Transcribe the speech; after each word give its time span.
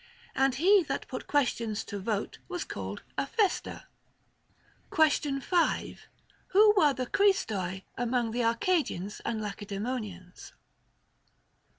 And 0.33 0.55
he 0.55 0.81
that 0.87 1.07
put 1.07 1.27
questions 1.27 1.83
to 1.83 1.99
vote 1.99 2.39
was 2.47 2.63
called 2.63 3.03
Aphester. 3.19 3.83
Question 4.89 5.39
5. 5.39 6.07
Who 6.47 6.73
were 6.75 6.91
the 6.95 7.05
Χρηστοί 7.05 7.83
among 7.95 8.31
the 8.31 8.43
Arca 8.43 8.81
dians 8.81 9.21
and 9.23 9.39
Lacedaemonians? 9.39 10.53